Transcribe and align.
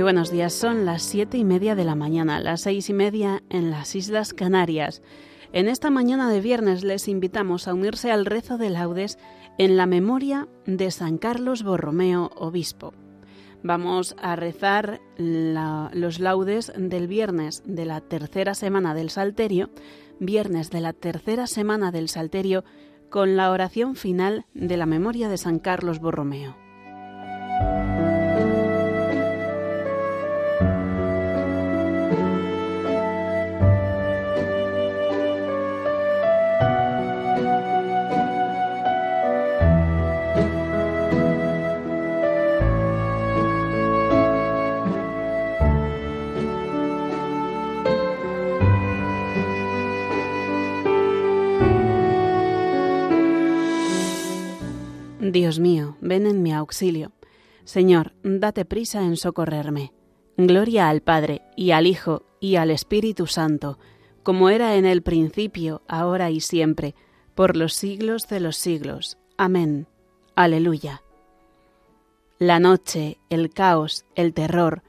Buenos 0.00 0.30
días, 0.30 0.54
son 0.54 0.86
las 0.86 1.02
siete 1.02 1.36
y 1.36 1.44
media 1.44 1.74
de 1.74 1.84
la 1.84 1.94
mañana, 1.94 2.40
las 2.40 2.62
seis 2.62 2.88
y 2.88 2.94
media 2.94 3.42
en 3.50 3.70
las 3.70 3.94
Islas 3.94 4.32
Canarias. 4.32 5.02
En 5.52 5.68
esta 5.68 5.90
mañana 5.90 6.30
de 6.30 6.40
viernes 6.40 6.82
les 6.82 7.08
invitamos 7.08 7.68
a 7.68 7.74
unirse 7.74 8.10
al 8.10 8.24
rezo 8.24 8.56
de 8.56 8.70
laudes 8.70 9.18
en 9.58 9.76
la 9.76 9.84
memoria 9.84 10.48
de 10.64 10.90
San 10.90 11.18
Carlos 11.18 11.62
Borromeo, 11.62 12.30
obispo. 12.36 12.94
Vamos 13.62 14.16
a 14.20 14.34
rezar 14.34 15.02
los 15.18 16.20
laudes 16.20 16.72
del 16.74 17.06
viernes 17.06 17.62
de 17.66 17.84
la 17.84 18.00
tercera 18.00 18.54
semana 18.54 18.94
del 18.94 19.10
Salterio, 19.10 19.68
viernes 20.18 20.70
de 20.70 20.80
la 20.80 20.94
tercera 20.94 21.46
semana 21.46 21.92
del 21.92 22.08
Salterio, 22.08 22.64
con 23.10 23.36
la 23.36 23.50
oración 23.50 23.94
final 23.94 24.46
de 24.54 24.78
la 24.78 24.86
memoria 24.86 25.28
de 25.28 25.36
San 25.36 25.58
Carlos 25.58 26.00
Borromeo. 26.00 26.56
Dios 55.22 55.60
mío, 55.60 55.96
ven 56.00 56.26
en 56.26 56.42
mi 56.42 56.52
auxilio. 56.52 57.12
Señor, 57.62 58.12
date 58.24 58.64
prisa 58.64 59.04
en 59.04 59.16
socorrerme. 59.16 59.92
Gloria 60.36 60.88
al 60.88 61.00
Padre, 61.00 61.42
y 61.56 61.70
al 61.70 61.86
Hijo, 61.86 62.24
y 62.40 62.56
al 62.56 62.72
Espíritu 62.72 63.28
Santo, 63.28 63.78
como 64.24 64.48
era 64.48 64.74
en 64.74 64.84
el 64.84 65.02
principio, 65.02 65.82
ahora 65.86 66.32
y 66.32 66.40
siempre, 66.40 66.96
por 67.36 67.56
los 67.56 67.72
siglos 67.72 68.26
de 68.26 68.40
los 68.40 68.56
siglos. 68.56 69.16
Amén. 69.36 69.86
Aleluya. 70.34 71.04
La 72.40 72.58
noche, 72.58 73.18
el 73.30 73.50
caos, 73.50 74.04
el 74.16 74.34
terror, 74.34 74.82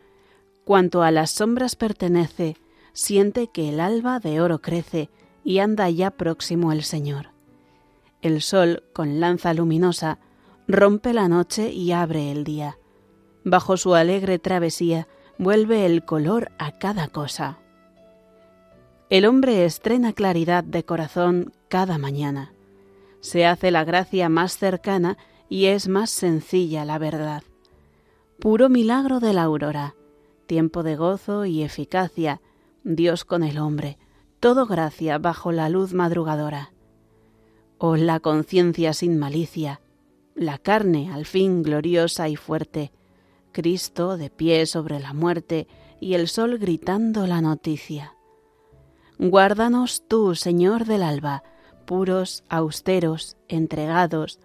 cuanto 0.65 1.03
a 1.03 1.11
las 1.11 1.29
sombras 1.29 1.75
pertenece, 1.75 2.57
siente 2.93 3.49
que 3.53 3.69
el 3.69 3.79
alba 3.79 4.19
de 4.19 4.41
oro 4.41 4.63
crece 4.63 5.11
y 5.43 5.59
anda 5.59 5.91
ya 5.91 6.09
próximo 6.09 6.71
el 6.71 6.81
Señor. 6.81 7.32
El 8.23 8.41
sol, 8.41 8.83
con 8.93 9.19
lanza 9.19 9.53
luminosa, 9.53 10.17
rompe 10.65 11.11
la 11.13 11.27
noche 11.27 11.73
y 11.73 11.91
abre 11.91 12.31
el 12.31 12.45
día. 12.45 12.77
Bajo 13.43 13.75
su 13.75 13.95
alegre 13.95 14.39
travesía 14.39 15.09
vuelve 15.37 15.85
el 15.85 16.05
color 16.05 16.49
a 16.57 16.71
cada 16.71 17.09
cosa. 17.09 17.59
El 19.09 19.25
hombre 19.25 19.65
estrena 19.65 20.13
claridad 20.13 20.63
de 20.63 20.85
corazón 20.85 21.51
cada 21.67 21.97
mañana. 21.97 22.53
Se 23.19 23.45
hace 23.45 23.71
la 23.71 23.83
gracia 23.83 24.29
más 24.29 24.57
cercana 24.57 25.17
y 25.49 25.65
es 25.65 25.89
más 25.89 26.09
sencilla 26.09 26.85
la 26.85 26.99
verdad. 26.99 27.43
Puro 28.39 28.69
milagro 28.69 29.19
de 29.19 29.33
la 29.33 29.43
aurora, 29.43 29.95
tiempo 30.47 30.81
de 30.81 30.95
gozo 30.95 31.43
y 31.43 31.61
eficacia, 31.61 32.39
Dios 32.85 33.25
con 33.25 33.43
el 33.43 33.57
hombre, 33.57 33.97
todo 34.39 34.65
gracia 34.65 35.17
bajo 35.17 35.51
la 35.51 35.67
luz 35.67 35.93
madrugadora. 35.93 36.72
Oh 37.85 37.97
la 37.97 38.21
conciencia 38.21 38.93
sin 38.93 39.19
malicia, 39.19 39.81
la 40.35 40.57
carne 40.57 41.11
al 41.11 41.25
fin 41.25 41.63
gloriosa 41.63 42.29
y 42.29 42.37
fuerte, 42.37 42.93
Cristo 43.51 44.15
de 44.15 44.29
pie 44.29 44.65
sobre 44.67 45.01
la 45.01 45.11
muerte 45.11 45.67
y 45.99 46.13
el 46.13 46.29
sol 46.29 46.59
gritando 46.59 47.27
la 47.27 47.41
noticia. 47.41 48.15
Guárdanos 49.19 50.07
tú, 50.07 50.33
Señor 50.33 50.85
del 50.85 51.03
alba, 51.03 51.43
puros, 51.85 52.45
austeros, 52.47 53.35
entregados, 53.49 54.39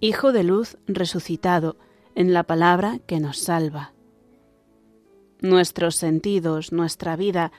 Hijo 0.00 0.32
de 0.32 0.44
luz 0.44 0.76
resucitado, 0.86 1.78
en 2.14 2.34
la 2.34 2.42
palabra 2.42 2.98
que 3.06 3.20
nos 3.20 3.38
salva. 3.38 3.94
Nuestros 5.40 5.96
sentidos, 5.96 6.72
nuestra 6.72 7.16
vida, 7.16 7.52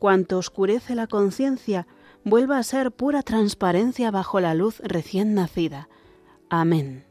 cuanto 0.00 0.36
oscurece 0.36 0.96
la 0.96 1.06
conciencia, 1.06 1.86
vuelva 2.24 2.58
a 2.58 2.62
ser 2.62 2.92
pura 2.92 3.22
transparencia 3.22 4.10
bajo 4.10 4.40
la 4.40 4.54
luz 4.54 4.80
recién 4.80 5.34
nacida. 5.34 5.88
Amén. 6.48 7.04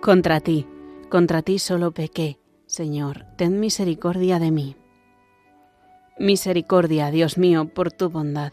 Contra 0.00 0.40
ti, 0.40 0.66
contra 1.08 1.42
ti 1.42 1.60
solo 1.60 1.92
pequé, 1.92 2.40
Señor, 2.66 3.24
ten 3.36 3.60
misericordia 3.60 4.40
de 4.40 4.50
mí. 4.50 4.76
Misericordia, 6.18 7.10
Dios 7.12 7.38
mío, 7.38 7.72
por 7.72 7.92
tu 7.92 8.10
bondad 8.10 8.52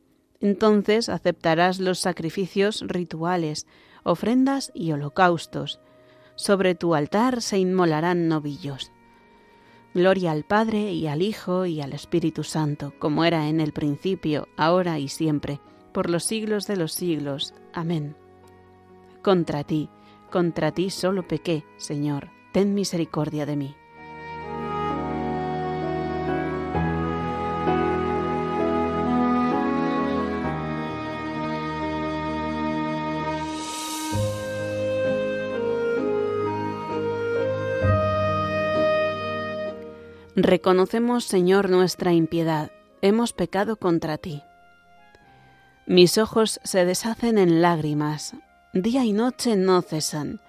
Entonces 0.41 1.07
aceptarás 1.07 1.79
los 1.79 1.99
sacrificios 1.99 2.83
rituales, 2.87 3.67
ofrendas 4.03 4.71
y 4.73 4.91
holocaustos. 4.91 5.79
Sobre 6.35 6.75
tu 6.75 6.95
altar 6.95 7.41
se 7.41 7.59
inmolarán 7.59 8.27
novillos. 8.27 8.91
Gloria 9.93 10.31
al 10.31 10.43
Padre 10.43 10.93
y 10.93 11.07
al 11.07 11.21
Hijo 11.21 11.65
y 11.65 11.81
al 11.81 11.93
Espíritu 11.93 12.43
Santo, 12.43 12.93
como 12.97 13.25
era 13.25 13.49
en 13.49 13.59
el 13.59 13.73
principio, 13.73 14.47
ahora 14.57 14.99
y 14.99 15.09
siempre, 15.09 15.59
por 15.91 16.09
los 16.09 16.23
siglos 16.23 16.65
de 16.65 16.77
los 16.77 16.93
siglos. 16.93 17.53
Amén. 17.73 18.15
Contra 19.21 19.63
ti, 19.63 19.89
contra 20.31 20.71
ti 20.71 20.89
solo 20.89 21.27
pequé, 21.27 21.65
Señor, 21.77 22.29
ten 22.53 22.73
misericordia 22.73 23.45
de 23.45 23.57
mí. 23.57 23.75
Reconocemos, 40.51 41.23
Señor, 41.23 41.69
nuestra 41.69 42.11
impiedad. 42.11 42.73
Hemos 43.01 43.31
pecado 43.31 43.77
contra 43.77 44.17
ti. 44.17 44.43
Mis 45.87 46.17
ojos 46.17 46.59
se 46.65 46.83
deshacen 46.83 47.37
en 47.37 47.61
lágrimas, 47.61 48.35
día 48.73 49.05
y 49.05 49.13
noche 49.13 49.55
no 49.55 49.81
cesan, 49.81 50.41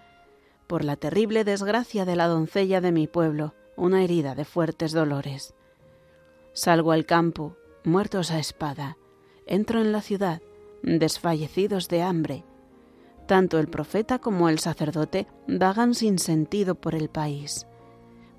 por 0.66 0.82
la 0.82 0.96
terrible 0.96 1.44
desgracia 1.44 2.04
de 2.04 2.16
la 2.16 2.26
doncella 2.26 2.80
de 2.80 2.90
mi 2.90 3.06
pueblo, 3.06 3.54
una 3.76 4.02
herida 4.02 4.34
de 4.34 4.44
fuertes 4.44 4.90
dolores. 4.90 5.54
Salgo 6.52 6.90
al 6.90 7.06
campo, 7.06 7.56
muertos 7.84 8.32
a 8.32 8.40
espada, 8.40 8.96
entro 9.46 9.80
en 9.80 9.92
la 9.92 10.02
ciudad, 10.02 10.42
desfallecidos 10.82 11.86
de 11.86 12.02
hambre. 12.02 12.44
Tanto 13.28 13.60
el 13.60 13.68
profeta 13.68 14.18
como 14.18 14.48
el 14.48 14.58
sacerdote 14.58 15.28
vagan 15.46 15.94
sin 15.94 16.18
sentido 16.18 16.74
por 16.74 16.96
el 16.96 17.08
país. 17.08 17.68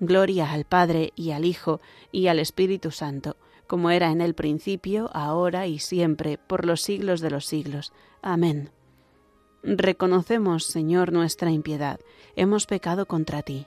Gloria 0.00 0.50
al 0.50 0.64
Padre 0.64 1.12
y 1.14 1.30
al 1.30 1.44
Hijo 1.44 1.80
y 2.10 2.26
al 2.28 2.38
Espíritu 2.38 2.90
Santo, 2.90 3.36
como 3.66 3.90
era 3.90 4.10
en 4.10 4.20
el 4.20 4.34
principio, 4.34 5.10
ahora 5.12 5.66
y 5.66 5.78
siempre, 5.78 6.38
por 6.38 6.64
los 6.64 6.80
siglos 6.80 7.20
de 7.20 7.30
los 7.30 7.46
siglos. 7.46 7.92
Amén. 8.22 8.70
Reconocemos, 9.62 10.64
Señor, 10.64 11.12
nuestra 11.12 11.50
impiedad. 11.50 12.00
Hemos 12.34 12.66
pecado 12.66 13.06
contra 13.06 13.42
ti. 13.42 13.66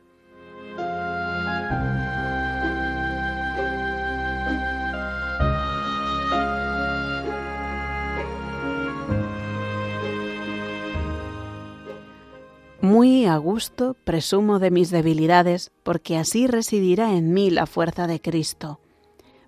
Muy 12.91 13.25
a 13.25 13.37
gusto 13.37 13.95
presumo 14.03 14.59
de 14.59 14.69
mis 14.69 14.91
debilidades, 14.91 15.71
porque 15.81 16.17
así 16.17 16.45
residirá 16.45 17.13
en 17.15 17.31
mí 17.33 17.49
la 17.49 17.65
fuerza 17.65 18.05
de 18.05 18.19
Cristo. 18.19 18.81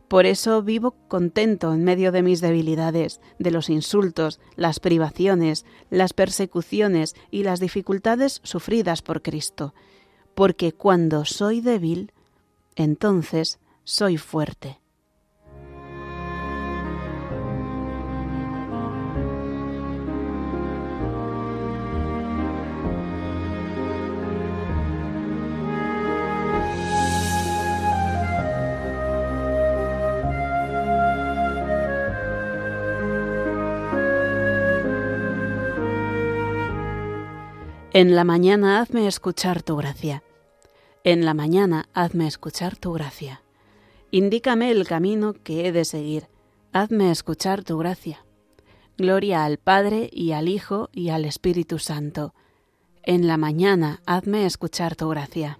Por 0.08 0.26
eso 0.26 0.64
vivo 0.64 0.96
contento 1.10 1.74
en 1.74 1.84
medio 1.84 2.14
de 2.14 2.24
mis 2.24 2.40
debilidades, 2.40 3.20
de 3.40 3.52
los 3.52 3.70
insultos, 3.70 4.40
las 4.56 4.80
privaciones, 4.80 5.66
las 5.90 6.14
persecuciones 6.14 7.18
y 7.32 7.44
las 7.44 7.60
dificultades 7.60 8.40
sufridas 8.44 9.02
por 9.02 9.22
Cristo, 9.22 9.74
porque 10.36 10.72
cuando 10.72 11.26
soy 11.26 11.60
débil, 11.60 12.14
entonces 12.78 13.60
soy 13.84 14.18
fuerte. 14.18 14.80
En 37.96 38.16
la 38.16 38.24
mañana 38.24 38.82
hazme 38.82 39.06
escuchar 39.06 39.62
tu 39.62 39.76
gracia. 39.76 40.24
En 41.04 41.26
la 41.26 41.36
mañana 41.36 41.86
hazme 41.94 42.26
escuchar 42.26 42.76
tu 42.76 42.92
gracia. 42.94 43.44
Indícame 44.10 44.72
el 44.72 44.88
camino 44.88 45.34
que 45.34 45.68
he 45.68 45.72
de 45.72 45.86
seguir. 45.86 46.28
Hazme 46.72 47.12
escuchar 47.12 47.64
tu 47.64 47.78
gracia. 47.78 48.26
Gloria 48.98 49.46
al 49.46 49.60
Padre 49.60 50.10
y 50.12 50.32
al 50.32 50.48
Hijo 50.48 50.90
y 50.92 51.10
al 51.10 51.24
Espíritu 51.24 51.78
Santo. 51.78 52.34
En 53.04 53.28
la 53.28 53.38
mañana 53.38 54.02
hazme 54.08 54.48
escuchar 54.48 54.96
tu 54.96 55.10
gracia. 55.10 55.60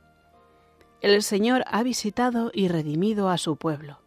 El 1.01 1.23
Señor 1.23 1.63
ha 1.65 1.81
visitado 1.81 2.51
y 2.53 2.67
redimido 2.67 3.29
a 3.29 3.39
su 3.39 3.55
pueblo. 3.55 3.97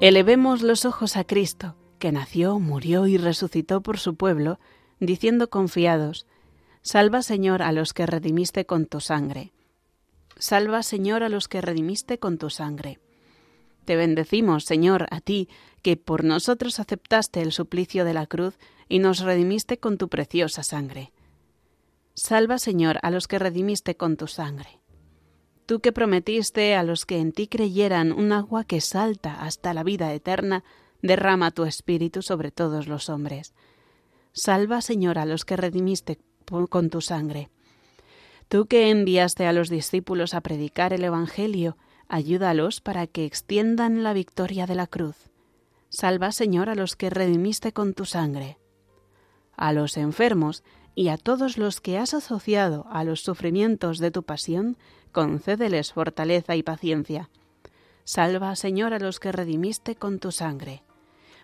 Elevemos 0.00 0.62
los 0.62 0.84
ojos 0.84 1.16
a 1.16 1.22
Cristo, 1.22 1.76
que 2.00 2.10
nació, 2.10 2.58
murió 2.58 3.06
y 3.06 3.16
resucitó 3.16 3.80
por 3.80 3.98
su 3.98 4.16
pueblo, 4.16 4.58
diciendo 4.98 5.50
confiados, 5.50 6.26
Salva 6.82 7.22
Señor 7.22 7.62
a 7.62 7.70
los 7.70 7.92
que 7.92 8.06
redimiste 8.06 8.66
con 8.66 8.86
tu 8.86 8.98
sangre. 8.98 9.52
Salva 10.38 10.82
Señor 10.82 11.22
a 11.22 11.28
los 11.28 11.48
que 11.48 11.60
redimiste 11.60 12.18
con 12.18 12.38
tu 12.38 12.50
sangre. 12.50 12.98
Te 13.84 13.96
bendecimos, 13.96 14.64
Señor, 14.64 15.06
a 15.10 15.20
ti, 15.20 15.48
que 15.82 15.96
por 15.96 16.24
nosotros 16.24 16.80
aceptaste 16.80 17.40
el 17.40 17.52
suplicio 17.52 18.04
de 18.04 18.14
la 18.14 18.26
cruz 18.26 18.58
y 18.88 18.98
nos 18.98 19.20
redimiste 19.20 19.78
con 19.78 19.98
tu 19.98 20.08
preciosa 20.08 20.62
sangre. 20.62 21.12
Salva, 22.14 22.58
Señor, 22.58 22.98
a 23.02 23.10
los 23.10 23.28
que 23.28 23.38
redimiste 23.38 23.96
con 23.96 24.16
tu 24.16 24.26
sangre 24.26 24.80
tú 25.68 25.80
que 25.80 25.92
prometiste 25.92 26.74
a 26.76 26.82
los 26.82 27.04
que 27.04 27.18
en 27.18 27.30
ti 27.30 27.46
creyeran 27.46 28.10
un 28.10 28.32
agua 28.32 28.64
que 28.64 28.80
salta 28.80 29.34
hasta 29.34 29.74
la 29.74 29.82
vida 29.84 30.14
eterna, 30.14 30.64
derrama 31.02 31.50
tu 31.50 31.66
espíritu 31.66 32.22
sobre 32.22 32.50
todos 32.50 32.88
los 32.88 33.10
hombres. 33.10 33.52
Salva, 34.32 34.80
Señor, 34.80 35.18
a 35.18 35.26
los 35.26 35.44
que 35.44 35.58
redimiste 35.58 36.20
con 36.70 36.88
tu 36.88 37.02
sangre. 37.02 37.50
Tú 38.48 38.64
que 38.66 38.90
enviaste 38.90 39.46
a 39.46 39.52
los 39.52 39.68
discípulos 39.68 40.32
a 40.32 40.40
predicar 40.40 40.94
el 40.94 41.04
Evangelio, 41.04 41.76
ayúdalos 42.08 42.80
para 42.80 43.06
que 43.06 43.26
extiendan 43.26 44.02
la 44.02 44.14
victoria 44.14 44.66
de 44.66 44.74
la 44.74 44.86
cruz. 44.86 45.16
Salva, 45.90 46.32
Señor, 46.32 46.70
a 46.70 46.74
los 46.74 46.96
que 46.96 47.10
redimiste 47.10 47.72
con 47.72 47.92
tu 47.92 48.06
sangre. 48.06 48.58
A 49.56 49.72
los 49.72 49.98
enfermos 49.98 50.64
y 50.94 51.08
a 51.08 51.18
todos 51.18 51.58
los 51.58 51.80
que 51.80 51.98
has 51.98 52.14
asociado 52.14 52.86
a 52.90 53.04
los 53.04 53.20
sufrimientos 53.20 53.98
de 53.98 54.10
tu 54.10 54.22
pasión, 54.22 54.78
concédeles 55.12 55.92
fortaleza 55.92 56.56
y 56.56 56.62
paciencia. 56.62 57.28
Salva, 58.04 58.56
Señor, 58.56 58.94
a 58.94 58.98
los 58.98 59.20
que 59.20 59.30
redimiste 59.30 59.94
con 59.94 60.18
tu 60.18 60.32
sangre. 60.32 60.82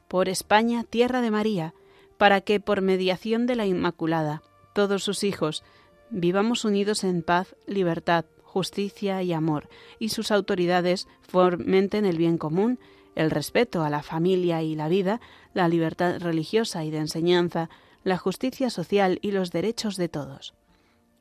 Por 0.08 0.30
España, 0.30 0.84
tierra 0.84 1.20
de 1.20 1.30
María, 1.30 1.74
para 2.16 2.40
que, 2.40 2.60
por 2.60 2.80
mediación 2.80 3.46
de 3.46 3.56
la 3.56 3.66
Inmaculada, 3.66 4.42
todos 4.74 5.04
sus 5.04 5.24
hijos, 5.24 5.62
vivamos 6.10 6.64
unidos 6.64 7.04
en 7.04 7.22
paz, 7.22 7.54
libertad, 7.66 8.24
justicia 8.42 9.22
y 9.22 9.32
amor, 9.32 9.68
y 9.98 10.10
sus 10.10 10.30
autoridades 10.30 11.08
fomenten 11.22 12.04
el 12.04 12.18
bien 12.18 12.38
común, 12.38 12.78
el 13.14 13.30
respeto 13.30 13.82
a 13.82 13.90
la 13.90 14.02
familia 14.02 14.62
y 14.62 14.74
la 14.74 14.88
vida, 14.88 15.20
la 15.54 15.68
libertad 15.68 16.20
religiosa 16.20 16.84
y 16.84 16.90
de 16.90 16.98
enseñanza, 16.98 17.68
la 18.04 18.18
justicia 18.18 18.70
social 18.70 19.18
y 19.22 19.32
los 19.32 19.50
derechos 19.50 19.96
de 19.96 20.08
todos. 20.08 20.54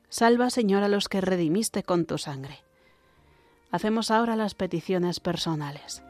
Salva, 0.08 0.50
Señor, 0.50 0.84
a 0.84 0.88
los 0.88 1.08
que 1.08 1.20
redimiste 1.20 1.82
con 1.82 2.04
tu 2.04 2.18
sangre. 2.18 2.62
Hacemos 3.72 4.12
ahora 4.12 4.36
las 4.36 4.54
peticiones 4.54 5.18
personales. 5.18 6.02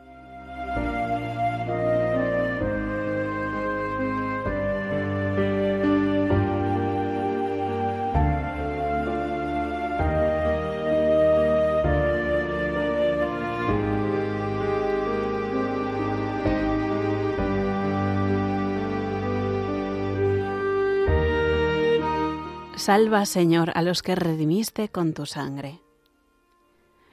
Salva, 22.77 23.25
Señor, 23.25 23.71
a 23.77 23.83
los 23.83 24.03
que 24.03 24.17
redimiste 24.17 24.89
con 24.89 25.15
tu 25.15 25.27
sangre. 25.27 25.81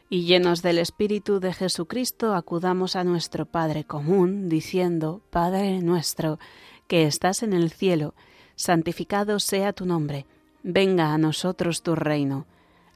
Y 0.09 0.23
llenos 0.23 0.63
del 0.63 0.79
Espíritu 0.79 1.39
de 1.39 1.53
Jesucristo, 1.53 2.33
acudamos 2.33 2.95
a 2.95 3.03
nuestro 3.03 3.45
Padre 3.45 3.83
común, 3.83 4.49
diciendo, 4.49 5.21
Padre 5.29 5.79
nuestro, 5.81 6.39
que 6.87 7.05
estás 7.05 7.43
en 7.43 7.53
el 7.53 7.69
cielo, 7.69 8.15
santificado 8.55 9.39
sea 9.39 9.71
tu 9.71 9.85
nombre, 9.85 10.25
venga 10.63 11.13
a 11.13 11.19
nosotros 11.19 11.83
tu 11.83 11.93
reino, 11.93 12.47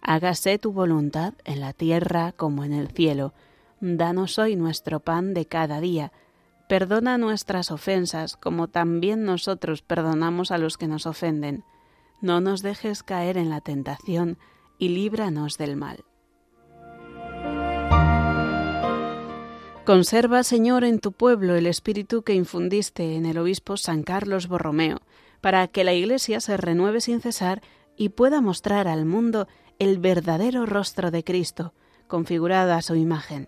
hágase 0.02 0.58
tu 0.58 0.72
voluntad 0.72 1.36
en 1.46 1.60
la 1.60 1.72
tierra 1.72 2.32
como 2.32 2.64
en 2.64 2.74
el 2.74 2.88
cielo. 2.88 3.34
Danos 3.80 4.40
hoy 4.40 4.56
nuestro 4.56 5.00
pan 5.00 5.36
de 5.36 5.46
cada 5.46 5.80
día, 5.80 6.12
perdona 6.68 7.20
nuestras 7.20 7.70
ofensas 7.70 8.36
como 8.36 8.68
también 8.68 9.24
nosotros 9.24 9.84
perdonamos 9.84 10.50
a 10.50 10.58
los 10.58 10.78
que 10.78 10.88
nos 10.88 11.06
ofenden 11.06 11.64
no 12.22 12.42
nos 12.42 12.62
dejes 12.62 13.04
caer 13.04 13.38
en 13.38 13.50
la 13.50 13.62
tentación 13.62 14.38
y 14.78 14.90
líbranos 14.90 15.58
del 15.58 15.76
mal. 15.76 16.04
Conserva, 19.86 20.44
Señor, 20.44 20.84
en 20.84 21.00
tu 21.00 21.12
pueblo 21.12 21.56
el 21.56 21.68
espíritu 21.68 22.24
que 22.24 22.34
infundiste 22.34 23.16
en 23.16 23.26
el 23.26 23.38
obispo 23.38 23.78
San 23.78 24.02
Carlos 24.02 24.48
Borromeo, 24.48 25.02
para 25.42 25.68
que 25.68 25.84
la 25.84 25.94
Iglesia 25.94 26.42
se 26.42 26.58
renueve 26.58 27.02
sin 27.02 27.22
cesar 27.22 27.62
y 27.96 28.10
pueda 28.10 28.42
mostrar 28.42 28.88
al 28.88 29.06
mundo 29.06 29.48
el 29.78 30.00
verdadero 30.00 30.66
rostro 30.66 31.12
de 31.12 31.24
Cristo, 31.24 31.74
configurada 32.08 32.78
a 32.78 32.82
su 32.82 32.96
imagen 32.96 33.48